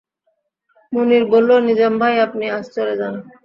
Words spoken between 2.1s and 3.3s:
আপনি আজ চলে যান।